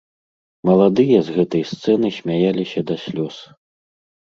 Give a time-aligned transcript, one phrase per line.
[0.69, 3.35] Маладыя з гэтай сцэны смяяліся да слёз!